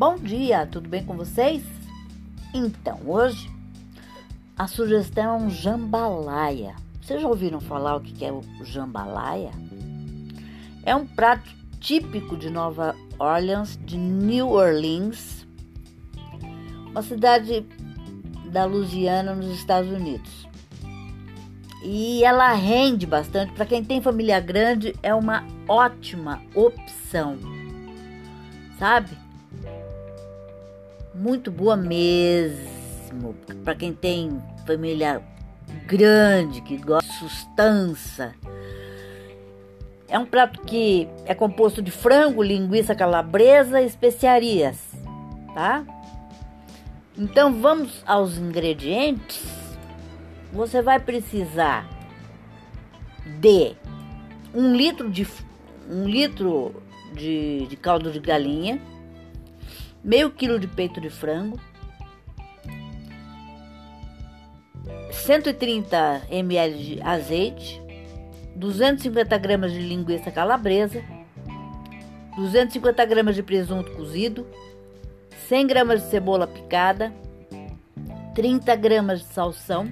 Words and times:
Bom 0.00 0.16
dia, 0.16 0.66
tudo 0.66 0.88
bem 0.88 1.04
com 1.04 1.14
vocês? 1.14 1.62
Então, 2.54 2.98
hoje 3.04 3.50
a 4.56 4.66
sugestão 4.66 5.24
é 5.24 5.42
um 5.42 5.50
jambalaya. 5.50 6.74
Vocês 7.02 7.20
já 7.20 7.28
ouviram 7.28 7.60
falar 7.60 7.96
o 7.96 8.00
que 8.00 8.24
é 8.24 8.32
o 8.32 8.40
jambalaya? 8.64 9.50
É 10.86 10.96
um 10.96 11.06
prato 11.06 11.50
típico 11.80 12.34
de 12.34 12.48
Nova 12.48 12.96
Orleans, 13.18 13.78
de 13.84 13.98
New 13.98 14.52
Orleans, 14.52 15.46
uma 16.86 17.02
cidade 17.02 17.66
da 18.50 18.64
Louisiana, 18.64 19.34
nos 19.34 19.48
Estados 19.48 19.90
Unidos. 19.90 20.48
E 21.84 22.24
ela 22.24 22.54
rende 22.54 23.06
bastante. 23.06 23.52
Para 23.52 23.66
quem 23.66 23.84
tem 23.84 24.00
família 24.00 24.40
grande, 24.40 24.94
é 25.02 25.14
uma 25.14 25.44
ótima 25.68 26.40
opção. 26.54 27.36
Sabe? 28.78 29.29
Muito 31.14 31.50
boa 31.50 31.76
mesmo. 31.76 33.34
Para 33.64 33.74
quem 33.74 33.92
tem 33.92 34.40
família 34.66 35.22
grande, 35.86 36.60
que 36.62 36.76
gosta 36.76 37.10
de 37.10 37.18
sustância. 37.18 38.34
É 40.08 40.18
um 40.18 40.26
prato 40.26 40.60
que 40.62 41.08
é 41.24 41.34
composto 41.34 41.80
de 41.80 41.90
frango, 41.90 42.42
linguiça 42.42 42.94
calabresa 42.94 43.80
e 43.80 43.86
especiarias, 43.86 44.76
tá? 45.54 45.84
Então 47.16 47.52
vamos 47.60 48.02
aos 48.06 48.36
ingredientes. 48.36 49.44
Você 50.52 50.82
vai 50.82 50.98
precisar 50.98 51.88
de 53.38 53.76
um 54.52 54.74
litro 54.74 55.08
de 55.08 55.26
um 55.88 56.04
litro 56.04 56.82
de, 57.14 57.66
de 57.68 57.76
caldo 57.76 58.10
de 58.10 58.18
galinha, 58.18 58.80
meio 60.02 60.30
quilo 60.30 60.58
de 60.58 60.66
peito 60.66 61.00
de 61.00 61.10
frango, 61.10 61.58
130 65.10 66.22
ml 66.30 66.76
de 66.76 67.02
azeite, 67.02 67.80
250 68.56 69.38
gramas 69.38 69.72
de 69.72 69.80
linguiça 69.80 70.30
calabresa, 70.30 71.02
250 72.36 73.04
gramas 73.04 73.34
de 73.34 73.42
presunto 73.42 73.90
cozido, 73.92 74.46
100 75.48 75.66
gramas 75.66 76.02
de 76.02 76.10
cebola 76.10 76.46
picada, 76.46 77.12
30 78.34 78.74
gramas 78.76 79.20
de 79.20 79.26
salsão, 79.26 79.90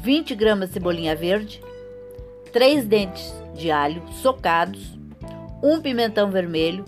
20 0.00 0.34
gramas 0.34 0.68
de 0.68 0.74
cebolinha 0.74 1.14
verde, 1.14 1.62
3 2.52 2.86
dentes 2.86 3.32
de 3.54 3.70
alho 3.70 4.02
socados, 4.14 4.98
um 5.62 5.80
pimentão 5.80 6.30
vermelho, 6.30 6.84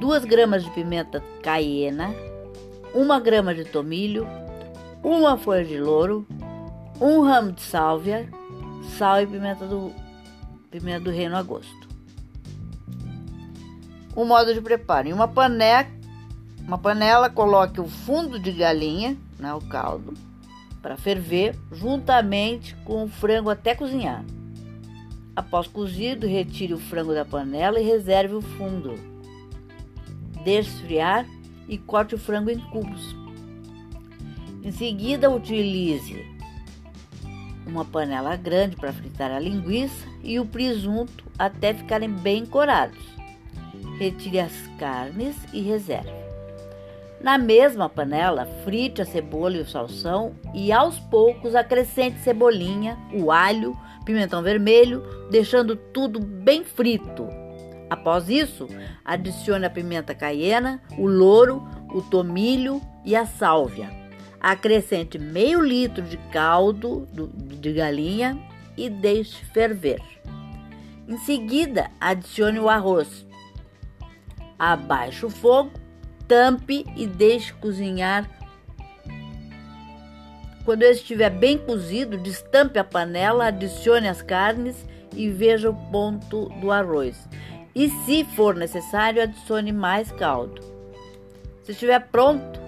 2 0.00 0.24
gramas 0.24 0.64
de 0.64 0.70
pimenta 0.70 1.22
caiena, 1.42 2.14
1 2.94 3.20
grama 3.20 3.54
de 3.54 3.64
tomilho, 3.64 4.26
uma 5.02 5.36
folha 5.36 5.64
de 5.64 5.78
louro, 5.78 6.26
um 7.00 7.20
ramo 7.20 7.52
de 7.52 7.62
sálvia, 7.62 8.28
sal 8.98 9.20
e 9.20 9.26
pimenta 9.26 9.66
do, 9.66 9.92
pimenta 10.70 11.00
do 11.00 11.10
reino 11.10 11.36
a 11.36 11.42
gosto. 11.42 11.88
O 14.14 14.24
modo 14.24 14.52
de 14.52 14.60
preparo: 14.60 15.08
em 15.08 15.12
uma 15.12 15.26
panela, 15.26 15.86
uma 16.60 16.78
panela 16.78 17.30
coloque 17.30 17.80
o 17.80 17.88
fundo 17.88 18.38
de 18.38 18.52
galinha, 18.52 19.16
né, 19.38 19.52
o 19.54 19.60
caldo, 19.60 20.14
para 20.80 20.96
ferver, 20.96 21.56
juntamente 21.72 22.76
com 22.84 23.04
o 23.04 23.08
frango 23.08 23.50
até 23.50 23.74
cozinhar. 23.74 24.24
Após 25.34 25.66
cozido, 25.66 26.26
retire 26.26 26.74
o 26.74 26.78
frango 26.78 27.14
da 27.14 27.24
panela 27.24 27.80
e 27.80 27.84
reserve 27.84 28.34
o 28.34 28.42
fundo 28.42 29.11
Deixe 30.44 30.70
esfriar 30.70 31.26
e 31.68 31.78
corte 31.78 32.14
o 32.14 32.18
frango 32.18 32.50
em 32.50 32.58
cubos. 32.58 33.16
Em 34.62 34.70
seguida, 34.70 35.30
utilize 35.30 36.24
uma 37.66 37.84
panela 37.84 38.36
grande 38.36 38.76
para 38.76 38.92
fritar 38.92 39.30
a 39.30 39.38
linguiça 39.38 40.06
e 40.22 40.38
o 40.38 40.46
presunto 40.46 41.24
até 41.38 41.72
ficarem 41.72 42.10
bem 42.10 42.44
corados. 42.44 43.02
Retire 43.98 44.40
as 44.40 44.52
carnes 44.78 45.36
e 45.52 45.60
reserve. 45.60 46.10
Na 47.20 47.38
mesma 47.38 47.88
panela, 47.88 48.46
frite 48.64 49.00
a 49.00 49.04
cebola 49.04 49.56
e 49.56 49.60
o 49.60 49.68
salsão 49.68 50.34
e 50.52 50.72
aos 50.72 50.98
poucos 50.98 51.54
acrescente 51.54 52.18
cebolinha, 52.18 52.98
o 53.12 53.30
alho, 53.30 53.76
pimentão 54.04 54.42
vermelho, 54.42 55.02
deixando 55.30 55.76
tudo 55.76 56.18
bem 56.18 56.64
frito 56.64 57.41
Após 57.92 58.30
isso, 58.30 58.68
adicione 59.04 59.66
a 59.66 59.70
pimenta 59.70 60.14
caiena, 60.14 60.80
o 60.96 61.06
louro, 61.06 61.62
o 61.92 62.00
tomilho 62.00 62.80
e 63.04 63.14
a 63.14 63.26
sálvia. 63.26 63.90
Acrescente 64.40 65.18
meio 65.18 65.60
litro 65.60 66.02
de 66.02 66.16
caldo 66.32 67.06
de 67.12 67.70
galinha 67.74 68.38
e 68.78 68.88
deixe 68.88 69.44
ferver. 69.44 70.00
Em 71.06 71.18
seguida, 71.18 71.90
adicione 72.00 72.58
o 72.58 72.70
arroz. 72.70 73.26
Abaixe 74.58 75.26
o 75.26 75.30
fogo, 75.30 75.72
tampe 76.26 76.86
e 76.96 77.06
deixe 77.06 77.52
cozinhar. 77.52 78.26
Quando 80.64 80.82
ele 80.82 80.92
estiver 80.92 81.28
bem 81.28 81.58
cozido, 81.58 82.16
destampe 82.16 82.78
a 82.78 82.84
panela, 82.84 83.48
adicione 83.48 84.08
as 84.08 84.22
carnes 84.22 84.86
e 85.14 85.28
veja 85.28 85.68
o 85.68 85.74
ponto 85.90 86.48
do 86.58 86.72
arroz 86.72 87.28
e, 87.74 87.88
se 87.88 88.24
for 88.24 88.54
necessário, 88.54 89.22
adicione 89.22 89.72
mais 89.72 90.10
caldo. 90.12 90.60
Se 91.62 91.72
estiver 91.72 92.00
pronto, 92.08 92.60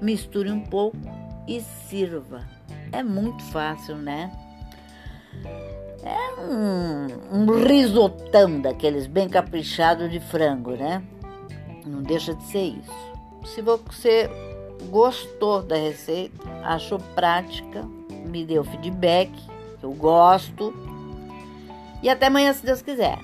misture 0.00 0.50
um 0.50 0.60
pouco 0.60 0.98
e 1.46 1.60
sirva. 1.60 2.46
É 2.92 3.02
muito 3.02 3.42
fácil, 3.44 3.96
né? 3.96 4.30
É 6.02 6.40
um, 6.40 7.40
um 7.40 7.64
risotão 7.66 8.60
daqueles 8.60 9.06
bem 9.06 9.28
caprichados 9.28 10.10
de 10.10 10.20
frango, 10.20 10.72
né? 10.72 11.02
Não 11.86 12.02
deixa 12.02 12.34
de 12.34 12.44
ser 12.44 12.64
isso. 12.64 13.08
Se 13.46 13.62
você 13.62 14.28
gostou 14.90 15.62
da 15.62 15.76
receita, 15.76 16.48
achou 16.62 16.98
prática, 17.14 17.82
me 18.26 18.58
o 18.58 18.64
feedback, 18.64 19.32
eu 19.82 19.92
gosto. 19.92 20.74
E 22.02 22.08
até 22.08 22.26
amanhã, 22.26 22.52
se 22.52 22.64
Deus 22.64 22.82
quiser. 22.82 23.18